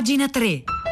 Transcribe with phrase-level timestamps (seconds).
[0.00, 0.89] Pagina 3.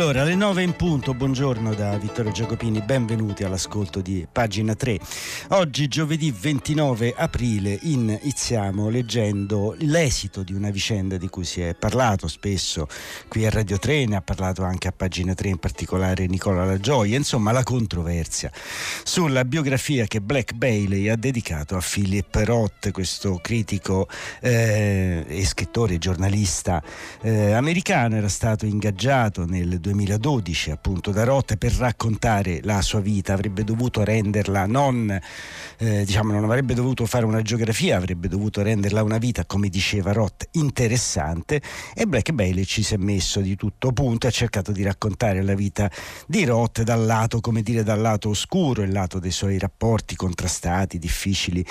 [0.00, 4.96] Allora, alle 9 in punto, buongiorno da Vittorio Giacopini, benvenuti all'ascolto di pagina 3.
[5.48, 12.28] Oggi, giovedì 29 aprile, iniziamo leggendo l'esito di una vicenda di cui si è parlato
[12.28, 12.86] spesso
[13.26, 16.78] qui a Radio 3, ne ha parlato anche a pagina 3, in particolare Nicola La
[16.78, 18.52] Gioia, insomma la controversia
[19.02, 24.06] sulla biografia che Black Bailey ha dedicato a Philip Roth, questo critico
[24.40, 26.80] eh, e scrittore, giornalista
[27.20, 33.32] eh, americano, era stato ingaggiato nel 2012 appunto da Roth per raccontare la sua vita,
[33.32, 35.18] avrebbe dovuto renderla non,
[35.78, 40.12] eh, diciamo non avrebbe dovuto fare una geografia, avrebbe dovuto renderla una vita, come diceva
[40.12, 41.60] Roth, interessante
[41.94, 45.42] e Black Bailey ci si è messo di tutto punto e ha cercato di raccontare
[45.42, 45.90] la vita
[46.26, 50.98] di Roth dal lato, come dire, dal lato oscuro, il lato dei suoi rapporti contrastati,
[50.98, 51.64] difficili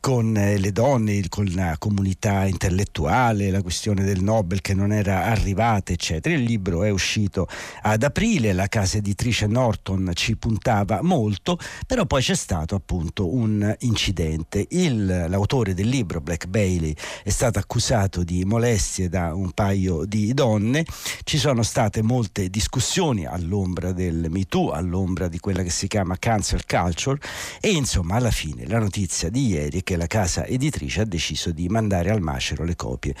[0.00, 5.24] con eh, le donne, con la comunità intellettuale, la questione del Nobel che non era
[5.24, 6.34] arrivata, eccetera.
[6.34, 7.46] Il libro è uscito
[7.82, 13.74] ad aprile, la casa editrice Norton ci puntava molto, però poi c'è stato appunto un
[13.80, 14.66] incidente.
[14.70, 20.32] Il, l'autore del libro, Black Bailey, è stato accusato di molestie da un paio di
[20.34, 20.84] donne,
[21.24, 26.64] ci sono state molte discussioni all'ombra del MeToo, all'ombra di quella che si chiama cancel
[26.66, 27.20] culture
[27.60, 31.50] e insomma alla fine la notizia di ieri è che la casa editrice ha deciso
[31.50, 33.14] di mandare al macero le copie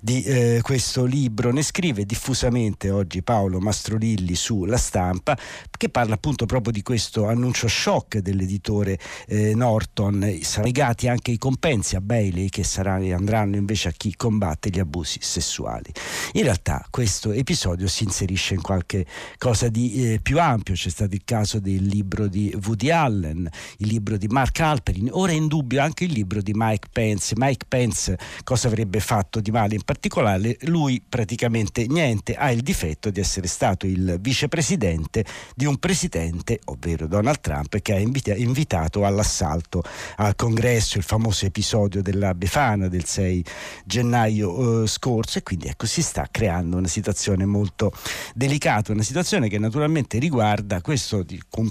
[0.00, 1.52] di eh, questo libro.
[1.52, 5.36] Ne scrive diffusamente oggi Paolo Mastro Mastronilli sulla stampa
[5.76, 11.38] che parla appunto proprio di questo annuncio shock dell'editore eh, Norton, saranno legati anche i
[11.38, 15.92] compensi a Bailey che saranno, andranno invece a chi combatte gli abusi sessuali.
[16.32, 19.04] In realtà questo episodio si inserisce in qualche
[19.36, 23.88] cosa di eh, più ampio, c'è stato il caso del libro di Woody Allen, il
[23.88, 27.34] libro di Mark Alperin, ora è in dubbio anche il libro di Mike Pence.
[27.36, 29.74] Mike Pence cosa avrebbe fatto di male?
[29.74, 35.64] In particolare lui praticamente niente, ha il difetto di essere stato stato il vicepresidente di
[35.64, 39.82] un presidente, ovvero Donald Trump, che ha invita- invitato all'assalto
[40.16, 43.44] al congresso, il famoso episodio della Befana del 6
[43.86, 45.38] gennaio eh, scorso.
[45.38, 47.90] E quindi ecco si sta creando una situazione molto
[48.34, 51.66] delicata, una situazione che naturalmente riguarda questo di, com,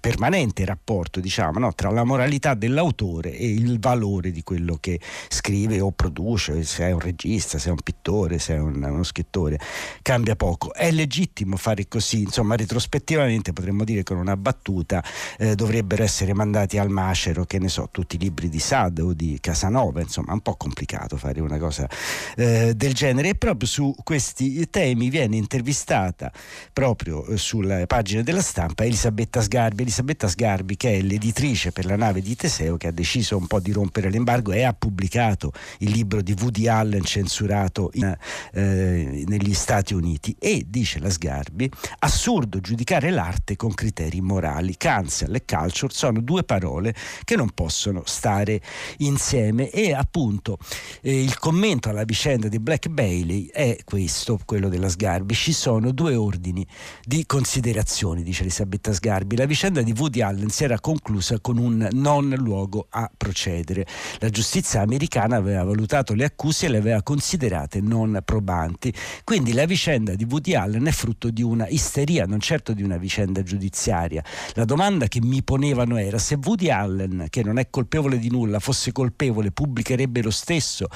[0.00, 5.80] permanente rapporto diciamo, no, tra la moralità dell'autore e il valore di quello che scrive
[5.80, 9.58] o produce, se è un regista, se è un pittore, se è un, uno scrittore,
[10.02, 10.72] cambia poco.
[10.72, 15.04] È legittimo fare così, insomma retrospettivamente potremmo dire con una battuta
[15.38, 19.12] eh, dovrebbero essere mandati al macero, che ne so, tutti i libri di Sade o
[19.12, 21.88] di Casanova, insomma è un po' complicato fare una cosa
[22.36, 23.30] eh, del genere.
[23.30, 26.32] E proprio su questi temi viene intervistata
[26.72, 31.84] proprio eh, sulle pagine della stampa Elisabetta Sgarbi Sgarbi, Elisabetta Sgarbi, che è l'editrice per
[31.84, 35.52] la nave di Teseo, che ha deciso un po' di rompere l'embargo e ha pubblicato
[35.78, 38.16] il libro di Woody Allen censurato in,
[38.52, 40.34] eh, negli Stati Uniti.
[40.38, 41.70] E dice la Sgarbi:
[42.00, 44.76] assurdo giudicare l'arte con criteri morali.
[44.76, 48.60] Cancel e culture sono due parole che non possono stare
[48.98, 49.70] insieme.
[49.70, 50.58] E appunto
[51.02, 55.34] eh, il commento alla vicenda di Black Bailey è questo, quello della Sgarbi.
[55.34, 56.66] Ci sono due ordini
[57.02, 59.36] di considerazioni, dice Elisabetta Sgarbi.
[59.36, 63.86] La vicenda vicenda di Woody Allen si era conclusa con un non luogo a procedere.
[64.18, 68.92] La giustizia americana aveva valutato le accuse e le aveva considerate non probanti.
[69.24, 72.98] Quindi la vicenda di Woody Allen è frutto di una isteria, non certo di una
[72.98, 74.22] vicenda giudiziaria.
[74.52, 78.58] La domanda che mi ponevano era se Woody Allen, che non è colpevole di nulla,
[78.58, 80.88] fosse colpevole, pubblicherebbe lo stesso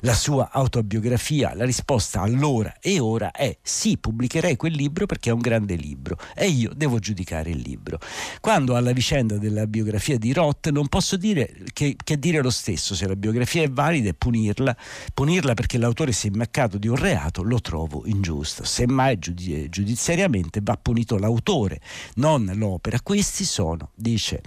[0.00, 1.54] la sua autobiografia?
[1.54, 6.18] La risposta allora e ora è sì, pubblicherei quel libro perché è un grande libro
[6.34, 8.00] e io devo giudicare il libro.
[8.40, 12.94] Quando alla vicenda della biografia di Roth non posso dire che, che dire lo stesso,
[12.94, 14.76] se la biografia è valida e punirla,
[15.12, 18.64] punirla perché l'autore si è immaccato di un reato lo trovo ingiusto.
[18.64, 21.80] Semmai giudi- giudiziariamente va punito l'autore,
[22.16, 23.00] non l'opera.
[23.00, 24.40] Questi sono, dice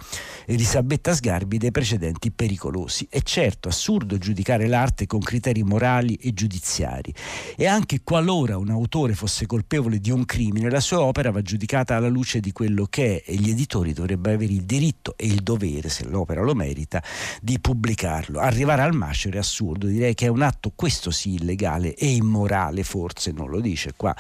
[0.45, 3.07] Elisabetta Sgarbi, dei precedenti pericolosi.
[3.09, 7.13] È certo assurdo giudicare l'arte con criteri morali e giudiziari
[7.55, 11.95] e anche qualora un autore fosse colpevole di un crimine, la sua opera va giudicata
[11.95, 15.41] alla luce di quello che è e gli editori dovrebbero avere il diritto e il
[15.41, 17.03] dovere, se l'opera lo merita,
[17.41, 18.39] di pubblicarlo.
[18.39, 22.83] Arrivare al macero è assurdo, direi che è un atto questo sì illegale e immorale,
[22.83, 24.15] forse non lo dice qua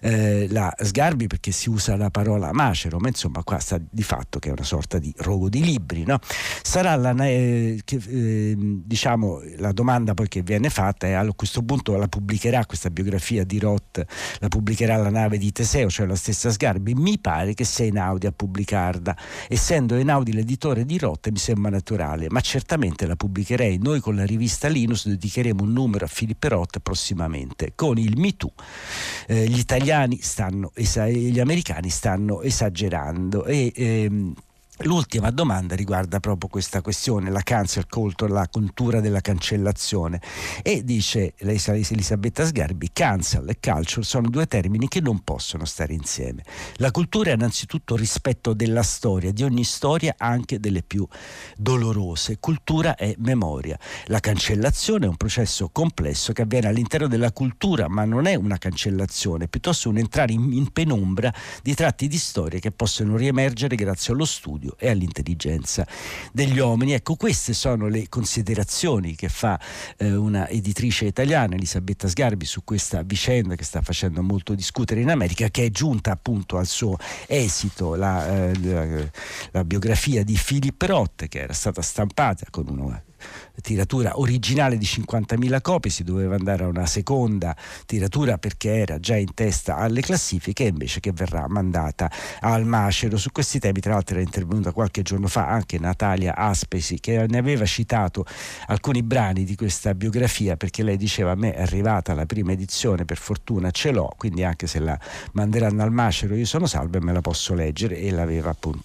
[0.00, 4.38] eh, la Sgarbi perché si usa la parola macero, ma insomma qua sta di fatto
[4.38, 6.04] che è una sorta di rogo di libri.
[6.04, 6.18] No?
[6.62, 11.62] Sarà la, eh, che, eh, diciamo, la domanda poi che viene fatta è a questo
[11.62, 14.04] punto la pubblicherà questa biografia di Roth,
[14.38, 16.94] la pubblicherà la nave di Teseo, cioè la stessa Sgarbi?
[16.94, 18.32] Mi pare che sia Einaudi a
[18.78, 19.16] pubblicarla.
[19.48, 23.78] Essendo Einaudi l'editore di Roth mi sembra naturale, ma certamente la pubblicherei.
[23.78, 28.36] Noi con la rivista Linus dedicheremo un numero a Filippo Roth prossimamente con il Me
[28.36, 28.52] Too.
[29.26, 34.34] Eh, gli italiani stanno, gli americani stanno esagerando e ehm,
[34.82, 40.20] L'ultima domanda riguarda proprio questa questione, la cancel culture, la cultura della cancellazione
[40.62, 46.44] e dice Elisabetta Sgarbi, cancel e culture sono due termini che non possono stare insieme.
[46.76, 51.04] La cultura è innanzitutto rispetto della storia, di ogni storia, anche delle più
[51.56, 52.38] dolorose.
[52.38, 53.76] Cultura è memoria.
[54.06, 58.58] La cancellazione è un processo complesso che avviene all'interno della cultura, ma non è una
[58.58, 61.34] cancellazione, piuttosto un entrare in, in penombra
[61.64, 65.86] di tratti di storia che possono riemergere grazie allo studio studio e all'intelligenza
[66.32, 66.92] degli uomini.
[66.92, 69.58] Ecco, queste sono le considerazioni che fa
[69.96, 75.10] eh, una editrice italiana, Elisabetta Sgarbi, su questa vicenda che sta facendo molto discutere in
[75.10, 79.10] America, che è giunta appunto al suo esito la, eh, la,
[79.52, 83.02] la biografia di Philip Roth, che era stata stampata con una
[83.60, 87.56] tiratura originale di 50.000 copie, si doveva andare a una seconda
[87.86, 92.10] tiratura perché era già in testa alle classifiche invece che verrà mandata
[92.40, 93.16] al macero.
[93.16, 97.38] Su questi temi tra l'altro era intervenuta qualche giorno fa anche Natalia Aspesi che ne
[97.38, 98.24] aveva citato
[98.66, 103.04] alcuni brani di questa biografia perché lei diceva a me è arrivata la prima edizione,
[103.04, 104.98] per fortuna ce l'ho, quindi anche se la
[105.32, 108.76] manderanno al macero io sono salvo e me la posso leggere e l'aveva appunto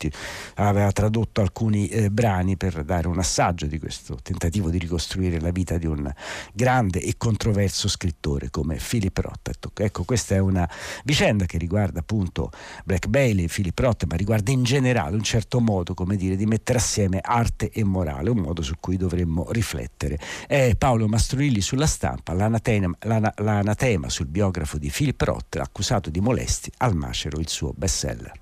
[0.55, 5.51] aveva tradotto alcuni eh, brani per dare un assaggio di questo tentativo di ricostruire la
[5.51, 6.11] vita di un
[6.53, 9.71] grande e controverso scrittore come Philip Roth.
[9.75, 10.69] Ecco, questa è una
[11.03, 12.51] vicenda che riguarda appunto
[12.83, 16.77] Black Bailey, Philip Roth, ma riguarda in generale un certo modo, come dire, di mettere
[16.77, 20.19] assieme arte e morale, un modo su cui dovremmo riflettere.
[20.47, 26.71] È Paolo Mastroilli sulla stampa, l'anatema, l'anatema sul biografo di Philip Roth, accusato di molesti
[26.77, 28.41] al macero il suo bestseller.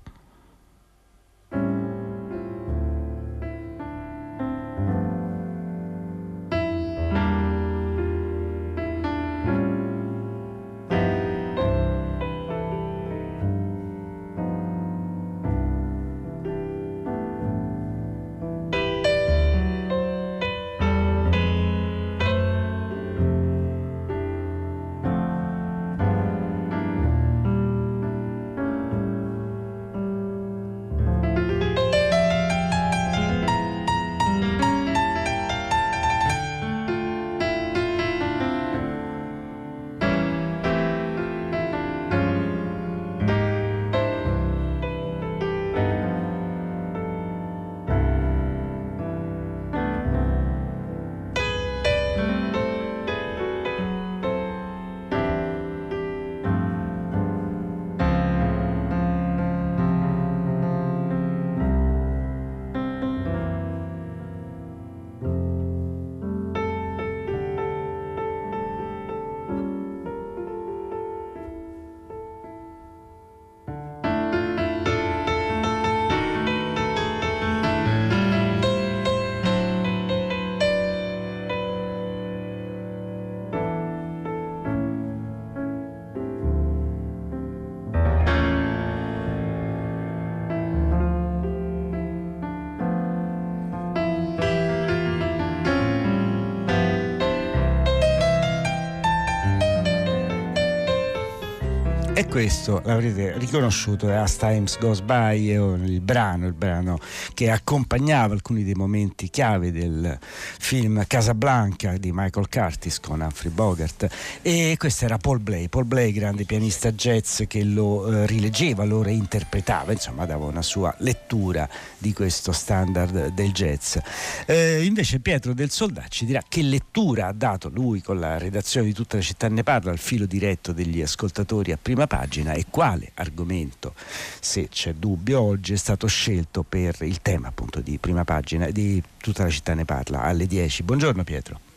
[102.32, 106.98] Questo l'avrete riconosciuto è As Times Goes By, il brano, il brano
[107.34, 114.08] che accompagnava alcuni dei momenti chiave del film Casablanca di Michael Curtis con Humphrey Bogart.
[114.40, 119.02] E questo era Paul Blay, Paul Blay, grande pianista jazz che lo eh, rileggeva, lo
[119.02, 123.98] reinterpretava, insomma dava una sua lettura di questo standard del jazz.
[124.46, 128.86] Eh, invece Pietro del Soldato ci dirà che lettura ha dato lui con la redazione
[128.86, 132.52] di tutta la città ne parla al filo diretto degli ascoltatori a prima prima pagina
[132.52, 133.94] e quale argomento,
[134.40, 139.02] se c'è dubbio, oggi è stato scelto per il tema appunto di prima pagina di
[139.18, 140.84] tutta la città ne parla alle 10.
[140.84, 141.71] Buongiorno Pietro.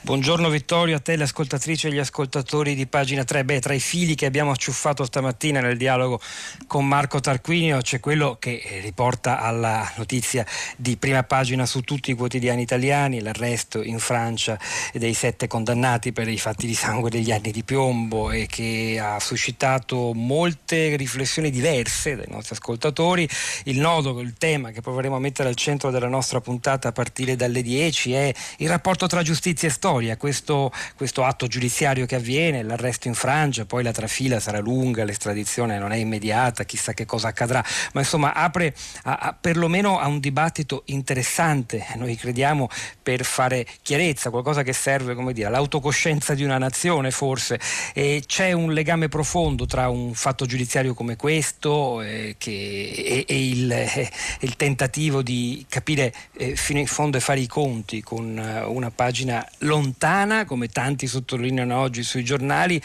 [0.00, 3.44] Buongiorno Vittorio, a te le ascoltatrici e gli ascoltatori di pagina 3.
[3.44, 6.18] Beh, tra i fili che abbiamo acciuffato stamattina nel dialogo
[6.66, 12.10] con Marco Tarquinio c'è quello che eh, riporta alla notizia di prima pagina su tutti
[12.10, 14.58] i quotidiani italiani, l'arresto in Francia
[14.94, 19.20] dei sette condannati per i fatti di sangue degli anni di piombo e che ha
[19.20, 23.28] suscitato molte riflessioni diverse dai nostri ascoltatori.
[23.64, 27.36] Il nodo, il tema che proveremo a mettere al centro della nostra puntata a partire
[27.36, 32.62] dalle 10 è il rapporto tra giustizia e storia, questo, questo, atto giudiziario che avviene,
[32.62, 37.28] l'arresto in Francia, poi la trafila sarà lunga, l'estradizione non è immediata, chissà che cosa
[37.28, 42.68] accadrà, ma insomma apre a, a, perlomeno a un dibattito interessante, noi crediamo,
[43.02, 47.58] per fare chiarezza, qualcosa che serve come dire, all'autocoscienza di una nazione forse.
[47.94, 53.48] E c'è un legame profondo tra un fatto giudiziario come questo eh, che, e, e
[53.48, 58.38] il, eh, il, tentativo di capire eh, fino in fondo e fare i conti con
[58.38, 62.80] eh, una pagina lontana, come tanti sottolineano oggi sui giornali,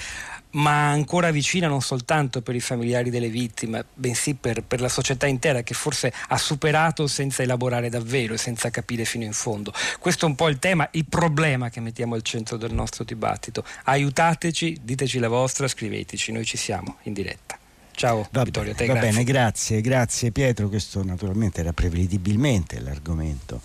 [0.52, 5.28] ma ancora vicina non soltanto per i familiari delle vittime, bensì per, per, la società
[5.28, 9.74] intera che forse ha superato senza elaborare davvero e senza capire fino in fondo.
[10.00, 13.64] Questo è un po' il tema, il problema che mettiamo al centro del nostro dibattito.
[13.86, 17.61] Aiutateci, diteci la vostra, scriveteci, noi ci siamo in diretta.
[18.02, 19.12] Ciao va Vittorio, te, va grazie.
[19.12, 20.70] bene, grazie, grazie Pietro.
[20.70, 23.62] Questo naturalmente era prevedibilmente l'argomento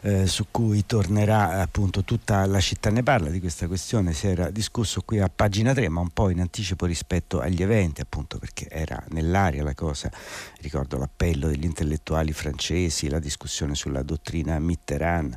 [0.00, 4.14] eh, su cui tornerà appunto tutta la città ne parla di questa questione.
[4.14, 8.00] Si era discusso qui a pagina 3, ma un po' in anticipo rispetto agli eventi,
[8.00, 10.10] appunto perché era nell'aria la cosa.
[10.62, 15.36] Ricordo l'appello degli intellettuali francesi, la discussione sulla dottrina Mitterrand.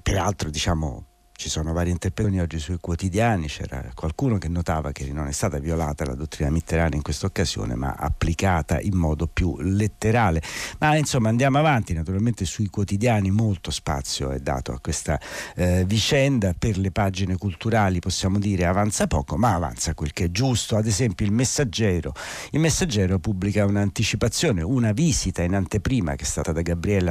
[0.00, 5.26] Peraltro, diciamo, ci sono varie interpretazioni oggi sui quotidiani, c'era qualcuno che notava che non
[5.26, 10.40] è stata violata la dottrina Mitterrand in questa occasione, ma applicata in modo più letterale.
[10.78, 15.20] Ma insomma andiamo avanti, naturalmente sui quotidiani molto spazio è dato a questa
[15.54, 20.30] eh, vicenda, per le pagine culturali possiamo dire avanza poco, ma avanza quel che è
[20.30, 20.76] giusto.
[20.76, 22.14] Ad esempio il Messaggero,
[22.52, 26.62] il Messaggero pubblica un'anticipazione, una visita in anteprima che è stata da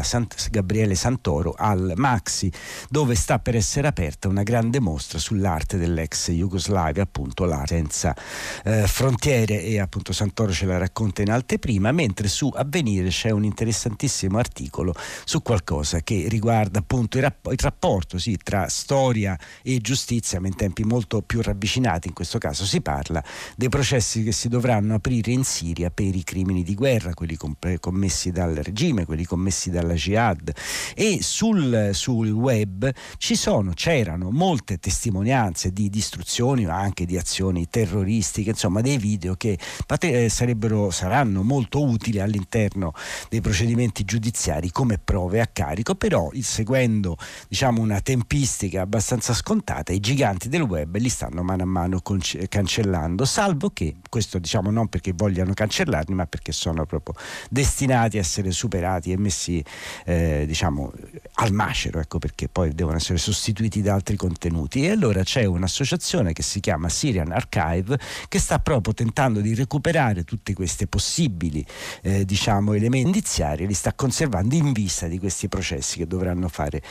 [0.02, 2.52] Sant- Gabriele Santoro al Maxi,
[2.90, 8.16] dove sta per essere aperta aperta una grande mostra sull'arte dell'ex Jugoslavia, appunto l'arte senza
[8.64, 13.44] eh, frontiere e appunto Santoro ce la racconta in anteprima, mentre su Avvenire c'è un
[13.44, 14.94] interessantissimo articolo
[15.26, 20.48] su qualcosa che riguarda appunto il, rapp- il rapporto sì, tra storia e giustizia, ma
[20.48, 23.24] in tempi molto più ravvicinati, in questo caso si parla
[23.58, 27.80] dei processi che si dovranno aprire in Siria per i crimini di guerra, quelli comp-
[27.80, 30.52] commessi dal regime, quelli commessi dalla jihad.
[30.94, 37.18] E sul, sul web ci sono, c'è c'erano molte testimonianze di distruzioni ma anche di
[37.18, 39.58] azioni terroristiche, insomma dei video che
[40.02, 42.94] eh, sarebbero, saranno molto utili all'interno
[43.30, 50.00] dei procedimenti giudiziari come prove a carico, però seguendo diciamo, una tempistica abbastanza scontata i
[50.00, 52.02] giganti del web li stanno mano a mano
[52.48, 57.16] cancellando, salvo che, questo diciamo non perché vogliano cancellarli ma perché sono proprio
[57.50, 59.64] destinati a essere superati e messi
[60.06, 60.94] eh, diciamo,
[61.36, 64.86] al macero, ecco perché poi devono essere sostituiti da altri contenuti.
[64.86, 67.98] E allora c'è un'associazione che si chiama Syrian Archive
[68.28, 71.66] che sta proprio tentando di recuperare tutti questi possibili
[72.02, 76.82] eh, diciamo, elementi indiziari li sta conservando in vista di questi processi che dovranno fare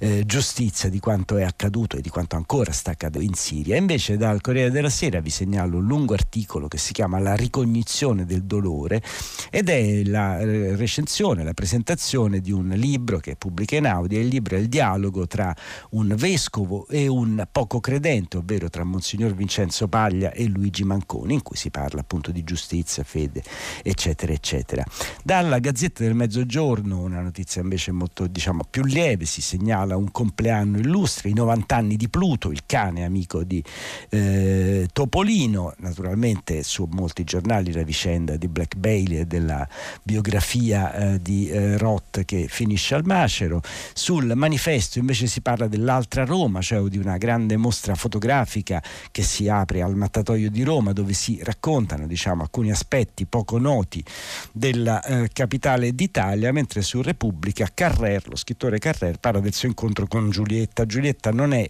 [0.00, 3.76] eh, giustizia di quanto è accaduto e di quanto ancora sta accadendo in Siria.
[3.76, 8.24] Invece dal Corriere della Sera vi segnalo un lungo articolo che si chiama La ricognizione
[8.24, 9.02] del dolore
[9.50, 14.18] ed è la eh, recensione, la presentazione di un libro che pubblica in audio.
[14.18, 15.54] Il libro è il dialogo tra
[15.90, 21.34] un vescovo vescovo e un poco credente, ovvero tra Monsignor Vincenzo Paglia e Luigi Manconi,
[21.34, 23.42] in cui si parla appunto di giustizia, fede,
[23.82, 24.82] eccetera, eccetera.
[25.22, 30.78] Dalla Gazzetta del Mezzogiorno, una notizia invece molto diciamo, più lieve, si segnala un compleanno
[30.78, 33.62] illustre, i 90 anni di Pluto, il cane amico di
[34.08, 39.68] eh, Topolino, naturalmente su molti giornali la vicenda di Black Bailey e della
[40.02, 43.60] biografia eh, di eh, Roth che finisce al macero,
[43.92, 49.48] sul manifesto invece si parla dell'altra Roma, cioè di una grande mostra fotografica che si
[49.48, 54.04] apre al Mattatoio di Roma dove si raccontano diciamo, alcuni aspetti poco noti
[54.52, 60.06] della eh, capitale d'Italia, mentre su Repubblica Carrer, lo scrittore Carrer, parla del suo incontro
[60.06, 60.86] con Giulietta.
[60.86, 61.68] Giulietta non è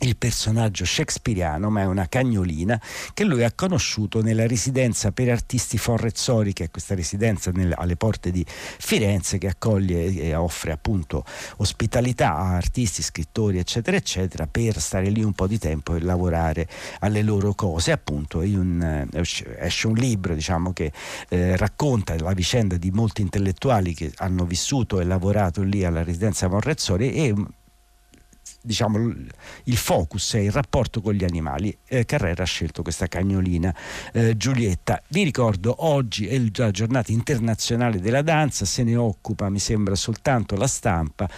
[0.00, 2.80] il personaggio shakespeariano, ma è una cagnolina
[3.14, 7.96] che lui ha conosciuto nella residenza per artisti Forrezzori, che è questa residenza nelle, alle
[7.96, 11.24] porte di Firenze che accoglie e offre appunto
[11.56, 16.68] ospitalità a artisti, scrittori, eccetera, eccetera, per stare lì un po' di tempo e lavorare
[17.00, 17.90] alle loro cose.
[17.90, 20.92] Appunto, un, eh, esce un libro diciamo, che
[21.28, 26.48] eh, racconta la vicenda di molti intellettuali che hanno vissuto e lavorato lì alla residenza
[26.48, 27.34] Forrezzori e
[28.60, 28.98] diciamo,
[29.64, 31.76] il focus è il rapporto con gli animali.
[31.86, 33.74] Eh, Carrera ha scelto questa cagnolina
[34.12, 35.02] eh, Giulietta.
[35.08, 40.56] Vi ricordo, oggi è la giornata internazionale della danza, se ne occupa, mi sembra, soltanto
[40.56, 41.28] la stampa,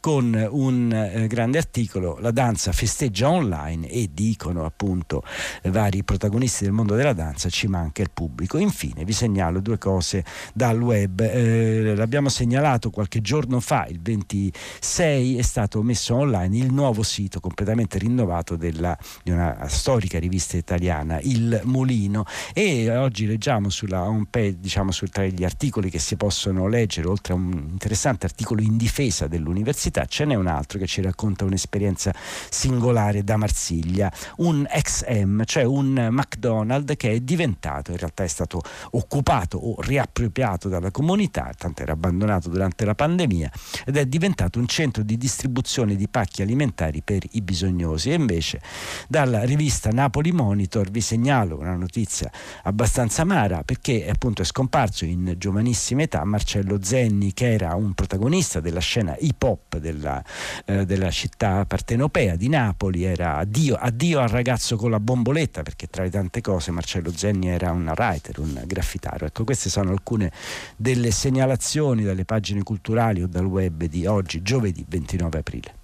[0.00, 5.22] con un eh, grande articolo, la danza festeggia online e dicono appunto
[5.64, 8.58] vari protagonisti del mondo della danza, ci manca il pubblico.
[8.58, 11.20] Infine vi segnalo due cose dal web.
[11.20, 17.40] Eh, l'abbiamo segnalato qualche giorno fa, il 26, è stato messo online il nuovo sito
[17.40, 24.26] completamente rinnovato della, di una storica rivista italiana, Il Mulino, e oggi leggiamo sulla home
[24.28, 28.60] page, diciamo su, tra gli articoli che si possono leggere, oltre a un interessante articolo
[28.60, 32.12] in difesa dell'università, ce n'è un altro che ci racconta un'esperienza
[32.50, 38.60] singolare da Marsiglia, un XM, cioè un McDonald's che è diventato, in realtà è stato
[38.92, 43.50] occupato o riappropriato dalla comunità, tanto era abbandonato durante la pandemia,
[43.86, 46.56] ed è diventato un centro di distribuzione di pacchi alimentari
[47.04, 48.10] per i bisognosi.
[48.10, 48.60] E invece
[49.08, 52.30] dalla rivista Napoli Monitor vi segnalo una notizia
[52.64, 58.60] abbastanza amara perché appunto è scomparso in giovanissima età Marcello Zenni che era un protagonista
[58.60, 60.22] della scena hip hop della,
[60.64, 65.86] eh, della città partenopea di Napoli, era addio, addio al ragazzo con la bomboletta perché
[65.88, 69.26] tra le tante cose Marcello Zenni era un writer, un graffitario.
[69.26, 70.32] Ecco, queste sono alcune
[70.76, 75.77] delle segnalazioni dalle pagine culturali o dal web di oggi, giovedì 29 aprile.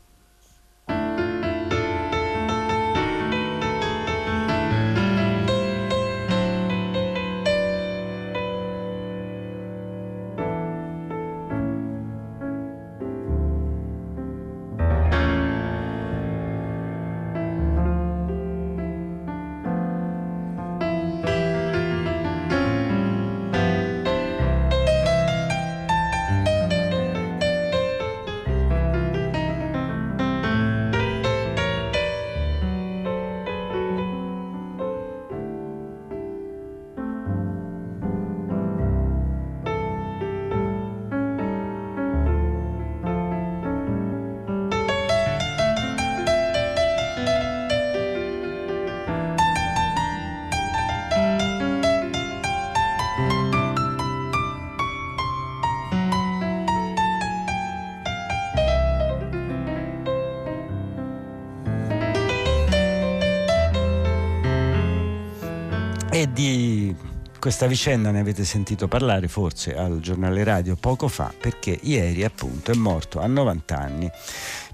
[66.32, 66.94] Di
[67.38, 72.72] questa vicenda ne avete sentito parlare forse al giornale radio poco fa perché ieri appunto
[72.72, 74.10] è morto a 90 anni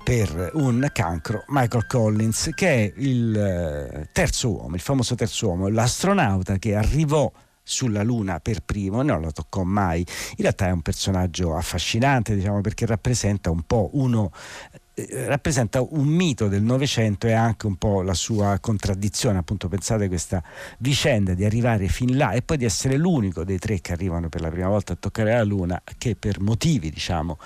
[0.05, 5.69] per un cancro Michael Collins che è il eh, terzo uomo, il famoso terzo uomo,
[5.69, 7.31] l'astronauta che arrivò
[7.63, 10.01] sulla Luna per primo, non lo toccò mai.
[10.01, 14.33] In realtà è un personaggio affascinante, diciamo, perché rappresenta un po' uno
[15.27, 19.39] rappresenta un mito del Novecento e anche un po' la sua contraddizione.
[19.39, 20.43] Appunto, pensate a questa
[20.79, 24.41] vicenda di arrivare fin là e poi di essere l'unico dei tre che arrivano per
[24.41, 27.39] la prima volta a toccare la Luna, che per motivi, diciamo,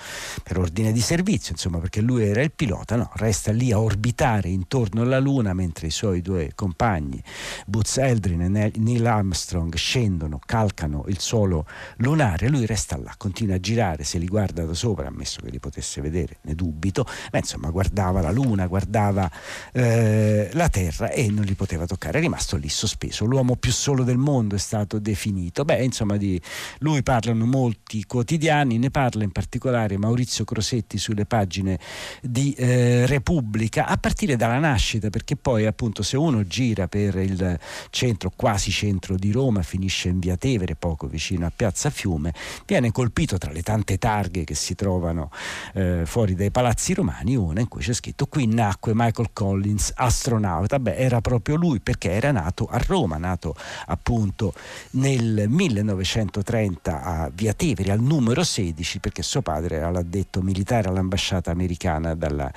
[0.43, 4.49] per ordine di servizio, insomma, perché lui era il pilota, no, resta lì a orbitare
[4.49, 7.21] intorno alla Luna mentre i suoi due compagni,
[7.65, 11.65] Buzz Aldrin e Neil Armstrong, scendono, calcano il suolo
[11.97, 12.49] lunare.
[12.49, 16.01] Lui resta là, continua a girare, se li guarda da sopra, ammesso che li potesse
[16.01, 19.29] vedere, ne dubito, ma insomma guardava la luna, guardava
[19.71, 23.25] eh, la terra e non li poteva toccare, è rimasto lì sospeso.
[23.25, 25.63] L'uomo più solo del mondo è stato definito.
[25.63, 26.41] Beh, insomma, di
[26.79, 31.79] lui parlano molti quotidiani, ne parla in particolare Maurizio Crosetti sulle pagine
[32.21, 37.59] di eh, Repubblica, a partire dalla nascita, perché poi appunto se uno gira per il
[37.91, 42.33] centro, quasi centro di Roma, finisce in via Tevere, poco vicino a Piazza Fiume,
[42.65, 45.29] viene colpito tra le tante targhe che si trovano
[45.73, 50.79] eh, fuori dai palazzi romani una in cui c'è scritto qui nacque Michael Collins, astronauta.
[50.79, 53.55] Beh, era proprio lui perché era nato a Roma, nato
[53.87, 54.53] appunto
[54.91, 61.51] nel 1930 a Via Tevere, al numero 16, perché suo padre era l'addetto militare all'ambasciata
[61.51, 62.51] americana dalla,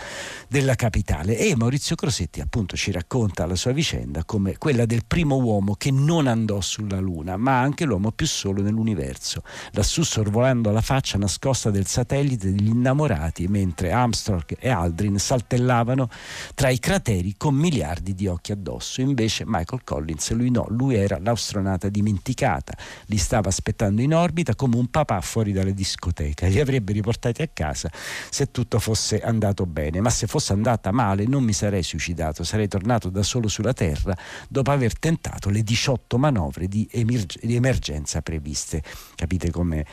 [0.49, 1.37] della capitale.
[1.37, 5.91] E Maurizio Crosetti appunto ci racconta la sua vicenda come quella del primo uomo che
[5.91, 11.71] non andò sulla Luna, ma anche l'uomo più solo nell'universo, lassù sorvolando la faccia nascosta
[11.71, 16.09] del satellite degli innamorati, mentre Armstrong e Aldrin saltellavano
[16.55, 19.01] tra i crateri con miliardi di occhi addosso.
[19.01, 24.77] Invece Michael Collins, lui no, lui era l'astronauta dimenticata, li stava aspettando in orbita come
[24.77, 27.91] un papà fuori dalle discoteche, li avrebbe riportati a casa
[28.31, 32.69] se tutto fosse andato bene, ma se fosse andata male non mi sarei suicidato, sarei
[32.69, 34.17] tornato da solo sulla Terra
[34.49, 38.83] dopo aver tentato le 18 manovre di, emerg- di emergenza previste.
[39.15, 39.87] Capite come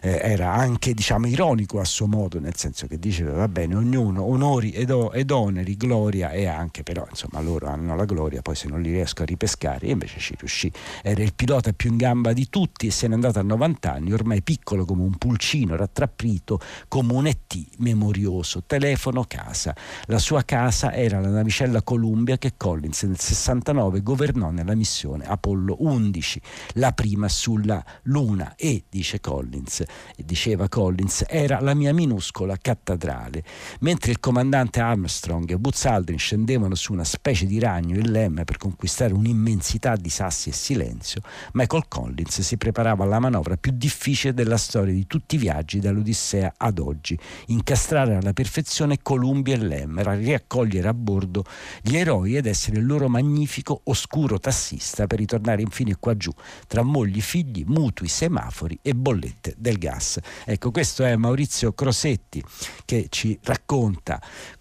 [0.00, 4.07] eh, era anche diciamo ironico a suo modo, nel senso che diceva va bene, ognuno
[4.08, 8.42] uno, onori ed, o, ed, oneri, gloria e anche però insomma loro hanno la gloria,
[8.42, 10.70] poi se non li riesco a ripescare, e invece ci riuscì.
[11.02, 14.12] Era il pilota più in gamba di tutti e se n'è andato a 90 anni,
[14.12, 19.74] ormai piccolo come un pulcino, rattrappito come un ET memorioso, telefono casa.
[20.06, 25.76] La sua casa era la navicella Columbia che Collins nel 69 governò nella missione Apollo
[25.80, 26.40] 11,
[26.74, 29.82] la prima sulla Luna e, dice Collins,
[30.16, 33.42] diceva Collins, era la mia minuscola cattedrale.
[33.80, 38.44] Mentre il comandante Armstrong e Buzz Aldrin scendevano su una specie di ragno in lemme
[38.44, 41.20] per conquistare un'immensità di sassi e silenzio,
[41.54, 46.54] Michael Collins si preparava alla manovra più difficile della storia di tutti i viaggi dall'Odissea
[46.56, 51.44] ad oggi, incastrare alla perfezione Columbia e Lem, riaccogliere a bordo
[51.82, 56.32] gli eroi ed essere il loro magnifico oscuro tassista per ritornare infine qua giù,
[56.68, 60.18] tra mogli, figli, mutui, semafori e bollette del gas.
[60.44, 62.44] Ecco, questo è Maurizio Crosetti
[62.84, 63.86] che ci racconta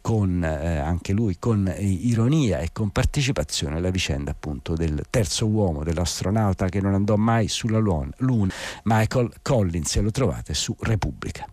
[0.02, 5.48] con eh, anche lui con eh, ironia e con partecipazione la vicenda appunto del terzo
[5.48, 11.48] uomo, dell'astronauta che non andò mai sulla Luna, Michael Collins, e lo trovate su Repubblica.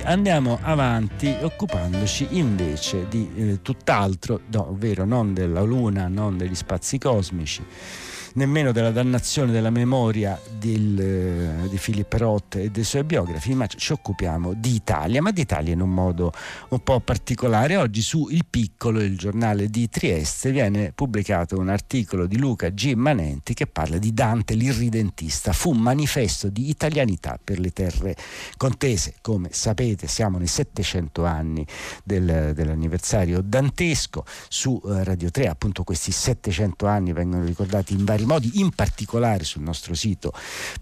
[0.00, 6.98] Andiamo avanti occupandoci invece di eh, tutt'altro, no, ovvero non della Luna, non degli spazi
[6.98, 7.62] cosmici,
[8.34, 13.66] nemmeno della dannazione della memoria del, eh, di Filippo Roth e dei suoi biografi, ma
[13.66, 16.32] ci occupiamo di Italia, ma di Italia in un modo
[16.68, 17.76] un po' particolare.
[17.76, 22.92] Oggi su Il Piccolo, il giornale di Trieste, viene pubblicato un articolo di Luca G.
[22.94, 25.52] Manenti che parla di Dante l'irridentista.
[25.52, 28.16] Fu un manifesto di italianità per le terre
[28.56, 29.14] contese.
[29.20, 31.66] Come sapete siamo nei 700 anni
[32.04, 34.24] del, dell'anniversario dantesco.
[34.48, 38.70] Su eh, Radio 3 appunto questi 700 anni vengono ricordati in vari vari modi, in
[38.70, 40.32] particolare sul nostro sito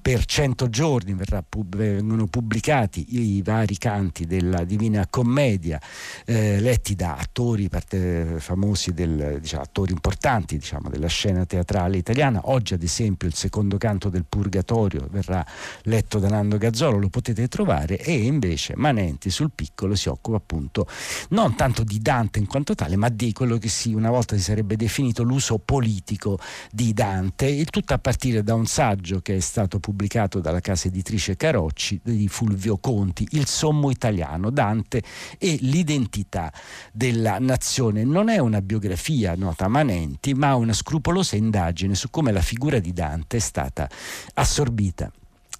[0.00, 1.16] per 100 giorni
[1.48, 5.80] pub- vengono pubblicati i vari canti della Divina Commedia
[6.24, 12.40] eh, letti da attori parte, famosi, del, diciamo, attori importanti diciamo, della scena teatrale italiana.
[12.44, 15.44] Oggi ad esempio il secondo canto del Purgatorio verrà
[15.82, 20.86] letto da Nando Gazzolo, lo potete trovare e invece Manenti sul piccolo si occupa appunto
[21.30, 24.42] non tanto di Dante in quanto tale ma di quello che si, una volta si
[24.42, 26.38] sarebbe definito l'uso politico
[26.70, 30.60] di Dante Dante, il tutto a partire da un saggio che è stato pubblicato dalla
[30.60, 35.02] casa editrice Carocci di Fulvio Conti, Il sommo italiano, Dante
[35.38, 36.52] e l'identità
[36.92, 38.04] della nazione.
[38.04, 42.92] Non è una biografia nota Manenti, ma una scrupolosa indagine su come la figura di
[42.92, 43.88] Dante è stata
[44.34, 45.10] assorbita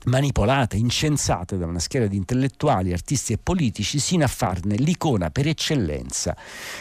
[0.04, 5.46] manipolate, incensate da una schiera di intellettuali, artisti e politici, sino a farne l'icona per
[5.46, 6.36] eccellenza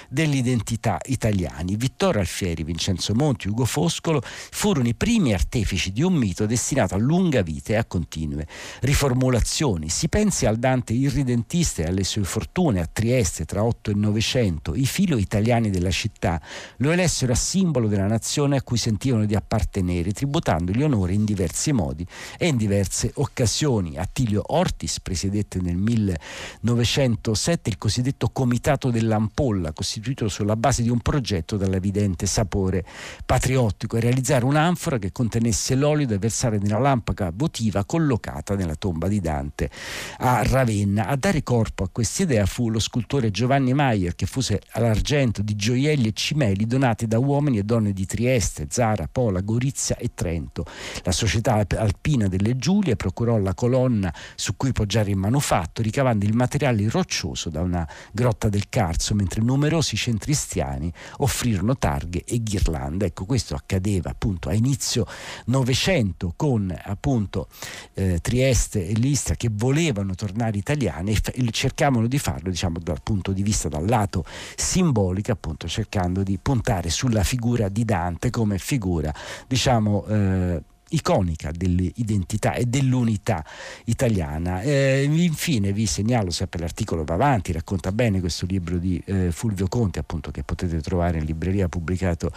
[0.08, 1.76] dell'identità italiani.
[1.76, 6.98] Vittorio Alfieri, Vincenzo Monti, Ugo Foscolo furono i primi artefici di un mito destinato a
[6.98, 8.48] lunga vita e a continue
[8.82, 9.90] riformulazioni.
[9.90, 14.76] Si pensi al Dante irridentista e alle sue fortune a Trieste tra 8 e 900.
[14.76, 16.42] I filo italiani della città
[16.78, 21.72] lo elessero a simbolo della nazione a cui sentivano di appartenere, tributandogli onore in diversi
[21.72, 22.06] modi
[22.38, 23.98] e in diverse occasioni.
[23.98, 31.58] Attilio Ortis presiedette nel 1907 il cosiddetto Comitato dell'Ampolla, costituito sulla base di un progetto
[31.58, 32.86] dall'evidente sapore
[33.26, 39.08] patriottico, e realizzare un'anfora che contenesse l'olio da versare nella lampada votiva collocata nella tomba
[39.08, 39.70] di Dante
[40.18, 41.08] a Ravenna.
[41.08, 45.56] A dare corpo a questa idea fu lo scultore Giovanni Maier che fuse all'argento di
[45.56, 50.66] gioielli e cimeli donati da uomini e donne di Trieste, Zara, Pola, Gorizia e Trento.
[51.04, 56.36] La società alpina delle Giulie procurò la colonna su cui poggiare il manufatto, ricavando il
[56.36, 63.06] materiale roccioso da una grotta del Carso, mentre numerosi centristiani offrirono targhe e ghirlande.
[63.06, 65.06] Ecco, questo accadeva appunto a inizio
[65.46, 67.48] Novecento con appunto
[67.94, 73.32] eh, Trieste e l'Istria che volevano tornare italiane e cercavano di farlo diciamo dal punto
[73.32, 79.14] di vista dal lato simbolico appunto cercando di puntare sulla figura di Dante come figura
[79.48, 83.44] diciamo eh, iconica dell'identità e dell'unità
[83.86, 84.62] italiana.
[84.62, 89.68] Eh, infine vi segnalo sempre l'articolo va avanti, racconta bene questo libro di eh, Fulvio
[89.68, 92.32] Conti appunto che potete trovare in libreria pubblicato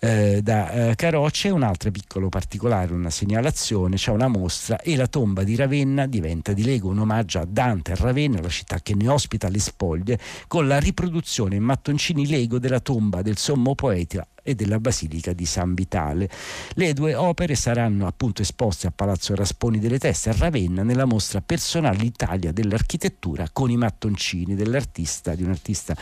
[0.00, 4.96] eh, da eh, Carocci e un altro piccolo particolare, una segnalazione, c'è una mostra e
[4.96, 8.80] la tomba di Ravenna diventa di Lego un omaggio a Dante a Ravenna, la città
[8.80, 13.74] che ne ospita le spoglie, con la riproduzione in mattoncini Lego della tomba del sommo
[13.74, 16.30] poeta e della Basilica di San Vitale.
[16.74, 21.40] Le due opere saranno appunto esposte a Palazzo Rasponi delle Teste a Ravenna nella mostra
[21.40, 25.96] Personale Italia dell'architettura con i mattoncini dell'artista, di un artista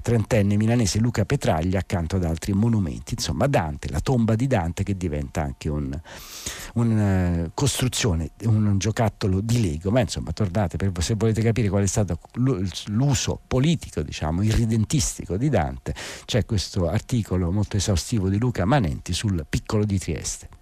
[0.00, 3.14] trentenne milanese Luca Petraglia accanto ad altri monumenti.
[3.14, 6.00] Insomma, Dante, la tomba di Dante che diventa anche una
[6.74, 11.82] un, uh, costruzione, un, giocattolo di Lego, ma insomma tornate per, se volete capire qual
[11.82, 12.20] è stato
[12.86, 19.14] l'uso politico, diciamo, irridentistico di Dante, c'è questo articolo molto esaustivo esaustivo di Luca Manenti
[19.14, 20.57] sul piccolo di Trieste.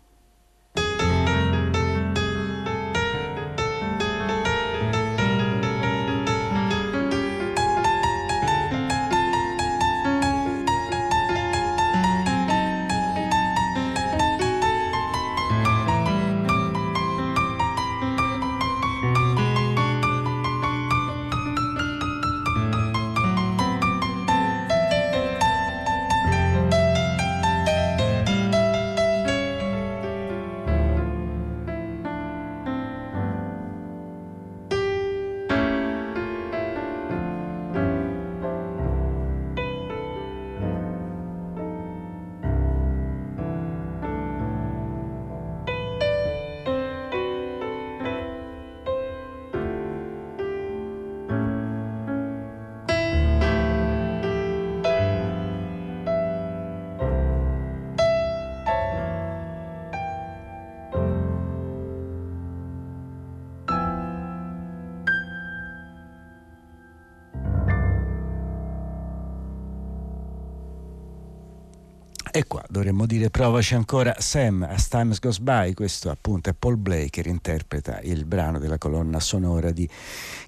[72.37, 76.77] E qua dovremmo dire provaci ancora Sam As Time Goes By, questo appunto è Paul
[76.77, 79.89] Blake che interpreta il brano della colonna sonora di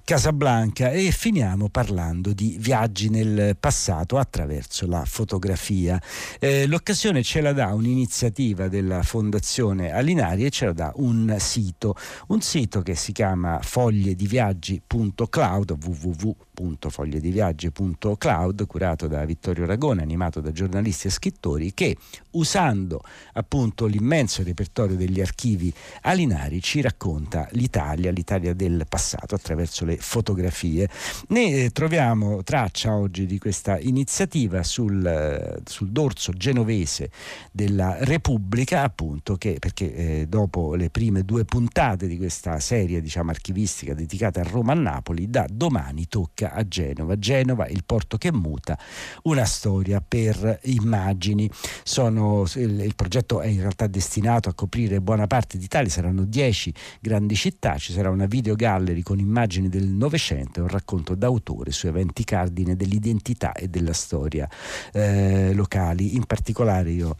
[0.03, 5.99] Casablanca e finiamo parlando di viaggi nel passato attraverso la fotografia.
[6.37, 11.95] Eh, l'occasione ce la dà un'iniziativa della Fondazione Alinari e ce la dà un sito,
[12.27, 21.09] un sito che si chiama fogliediviaggi.cloud www.fogliediviaggi.cloud curato da Vittorio Ragone, animato da giornalisti e
[21.09, 21.95] scrittori che
[22.31, 23.01] usando
[23.33, 30.89] appunto l'immenso repertorio degli archivi alinari ci racconta l'Italia, l'Italia del passato attraverso le fotografie.
[31.29, 37.11] Ne eh, troviamo traccia oggi di questa iniziativa sul, eh, sul dorso genovese
[37.53, 43.29] della Repubblica, appunto che perché eh, dopo le prime due puntate di questa serie diciamo
[43.29, 47.17] archivistica dedicata a Roma e Napoli, da domani tocca a Genova.
[47.17, 48.77] Genova, il porto che muta,
[49.23, 51.49] una storia per immagini
[51.83, 56.73] sono, il, il, progetto è in realtà destinato a coprire buona parte d'Italia, saranno dieci
[57.01, 61.71] grandi città, ci sarà una video gallery con immagini del Novecento e un racconto d'autore
[61.71, 64.49] su eventi cardine dell'identità e della storia
[64.93, 66.15] eh, locali.
[66.15, 67.15] In particolare io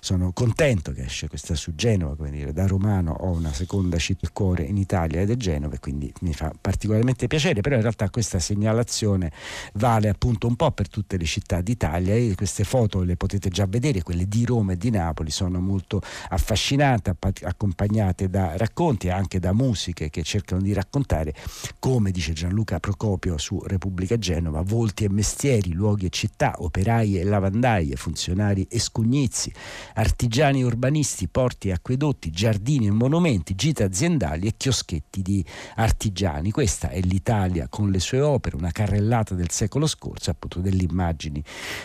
[0.00, 4.16] sono contento che esce questa su Genova, come dire, da romano ho una seconda città
[4.18, 7.82] del cuore in Italia ed è Genova e quindi mi fa particolarmente piacere, però in
[7.82, 9.32] realtà questa segnalazione
[9.74, 13.66] vale appunto un po' per tutte le città d'Italia e queste foto le potete già
[13.66, 17.10] vedere serie, quelle di Roma e di Napoli, sono molto affascinanti,
[17.42, 21.34] accompagnate da racconti e anche da musiche che cercano di raccontare,
[21.78, 27.24] come dice Gianluca Procopio su Repubblica Genova, volti e mestieri, luoghi e città, operai e
[27.24, 29.52] lavandaie, funzionari e scugnizi,
[29.94, 35.44] artigiani e urbanisti, porti e acquedotti, giardini e monumenti, gite aziendali e chioschetti di
[35.76, 36.50] artigiani.
[36.50, 41.42] Questa è l'Italia con le sue opere, una carrellata del secolo scorso, appunto delle immagini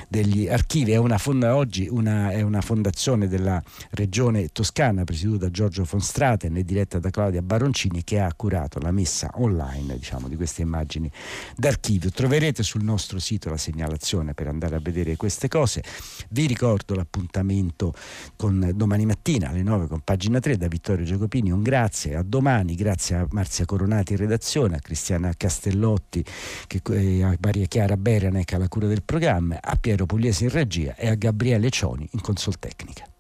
[0.10, 0.92] degli archivi.
[0.92, 6.02] È una fonda oggi una, è una fondazione della regione toscana presieduta da Giorgio von
[6.02, 10.62] Straten e diretta da Claudia Baroncini che ha curato la messa online diciamo, di queste
[10.62, 11.12] immagini
[11.56, 12.10] d'archivio.
[12.10, 15.84] Troverete sul nostro sito la segnalazione per andare a vedere queste cose.
[16.30, 17.94] Vi ricordo l'appuntamento
[18.36, 21.52] con domani mattina alle 9 con pagina 3 da Vittorio Giacopini.
[21.52, 26.24] Un grazie, a domani, grazie a Marzia Coronati in redazione, a Cristiana Castellotti,
[26.68, 30.96] che, eh, a Maria Chiara Beranec alla cura del programma, a Piero Pugliese in regia
[30.96, 33.13] e a Gabriele Cioni in Consoltecnica.